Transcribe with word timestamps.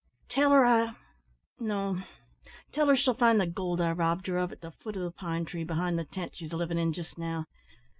Tell 0.29 0.49
her 0.49 0.65
I 0.65 0.95
no, 1.59 2.01
tell 2.71 2.87
her 2.87 2.95
she'll 2.95 3.13
find 3.13 3.39
the 3.39 3.45
gold 3.45 3.79
I 3.79 3.91
robbed 3.91 4.25
her 4.25 4.37
of 4.39 4.51
at 4.51 4.61
the 4.61 4.71
foot 4.71 4.97
o' 4.97 5.03
the 5.03 5.11
pine 5.11 5.45
tree 5.45 5.63
behind 5.63 5.99
the 5.99 6.05
tent 6.05 6.35
she's 6.35 6.51
livin' 6.53 6.79
in 6.79 6.91
jist 6.91 7.19
now. 7.19 7.45